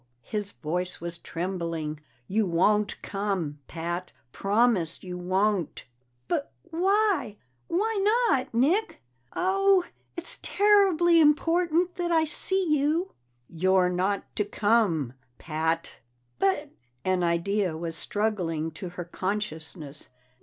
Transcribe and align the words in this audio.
His 0.23 0.53
voice 0.53 0.99
was 0.99 1.19
trembling. 1.19 1.99
"You 2.27 2.47
won't 2.47 2.99
come, 3.03 3.59
Pat. 3.67 4.11
Promise 4.31 5.03
you 5.03 5.15
won't!" 5.15 5.85
"But 6.27 6.51
why? 6.63 7.37
Why 7.67 8.27
not, 8.31 8.51
Nick? 8.51 9.03
Oh, 9.35 9.85
it's 10.17 10.39
terribly 10.41 11.19
important 11.21 11.97
that 11.97 12.11
I 12.11 12.23
see 12.25 12.67
you!" 12.79 13.13
"You're 13.47 13.89
not 13.89 14.23
to 14.37 14.43
come, 14.43 15.13
Pat!" 15.37 15.97
"But" 16.39 16.71
An 17.05 17.21
idea 17.21 17.77
was 17.77 17.95
struggling 17.95 18.71
to 18.71 18.89
her 18.89 19.05
consciousness. 19.05 20.09